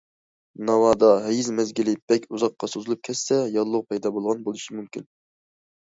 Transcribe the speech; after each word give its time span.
ناۋادا 0.69 1.09
ھەيز 1.25 1.51
مەزگىلى 1.59 1.95
بەك 2.13 2.27
ئۇزاققا 2.31 2.71
سوزۇلۇپ 2.73 3.07
كەتسە، 3.11 3.41
ياللۇغ 3.59 3.87
پەيدا 3.93 4.15
بولغان 4.19 4.45
بولۇشى 4.49 4.81
مۇمكىن. 4.81 5.11